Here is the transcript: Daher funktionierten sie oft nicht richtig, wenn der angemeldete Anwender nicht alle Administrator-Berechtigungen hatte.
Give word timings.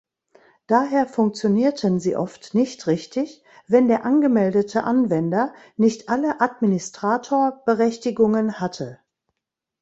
Daher 0.65 1.05
funktionierten 1.05 1.99
sie 1.99 2.15
oft 2.15 2.55
nicht 2.55 2.87
richtig, 2.87 3.43
wenn 3.67 3.87
der 3.87 4.03
angemeldete 4.03 4.83
Anwender 4.83 5.53
nicht 5.77 6.09
alle 6.09 6.41
Administrator-Berechtigungen 6.41 8.59
hatte. 8.59 8.99